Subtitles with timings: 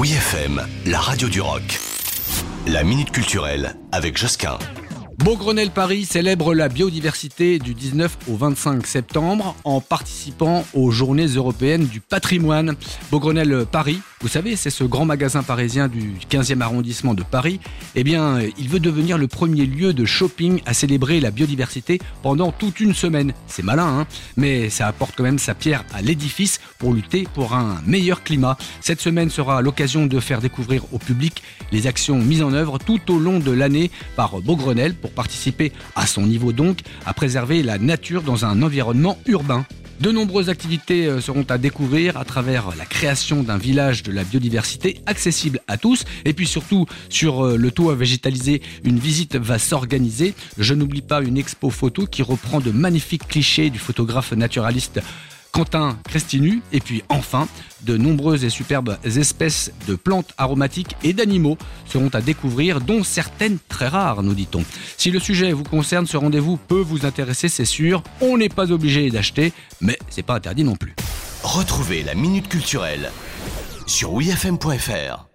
[0.00, 1.78] Oui FM, la radio du rock.
[2.66, 4.58] La minute culturelle avec Josquin.
[5.18, 11.84] Beaugrenelle Paris célèbre la biodiversité du 19 au 25 septembre en participant aux Journées européennes
[11.84, 12.76] du patrimoine.
[13.10, 17.58] Beaugrenelle Paris, vous savez, c'est ce grand magasin parisien du 15e arrondissement de Paris.
[17.94, 22.52] Eh bien, il veut devenir le premier lieu de shopping à célébrer la biodiversité pendant
[22.52, 23.32] toute une semaine.
[23.46, 24.06] C'est malin, hein
[24.36, 28.58] Mais ça apporte quand même sa pierre à l'édifice pour lutter pour un meilleur climat.
[28.82, 33.00] Cette semaine sera l'occasion de faire découvrir au public les actions mises en œuvre tout
[33.10, 37.78] au long de l'année par Beaugrenelle pour participer à son niveau donc à préserver la
[37.78, 39.64] nature dans un environnement urbain.
[40.00, 44.24] De nombreuses activités euh, seront à découvrir à travers la création d'un village de la
[44.24, 46.04] biodiversité accessible à tous.
[46.24, 50.32] Et puis surtout, sur euh, le toit végétalisé, une visite va s'organiser.
[50.56, 55.02] Je n'oublie pas une expo photo qui reprend de magnifiques clichés du photographe naturaliste
[55.60, 56.62] Quentin Crestinu.
[56.72, 57.46] Et puis enfin,
[57.82, 63.58] de nombreuses et superbes espèces de plantes aromatiques et d'animaux seront à découvrir, dont certaines
[63.68, 64.64] très rares, nous dit-on.
[64.96, 68.02] Si le sujet vous concerne, ce rendez-vous peut vous intéresser, c'est sûr.
[68.22, 70.94] On n'est pas obligé d'acheter, mais c'est pas interdit non plus.
[71.42, 73.10] Retrouvez la minute culturelle
[73.86, 75.29] sur wifm.fr.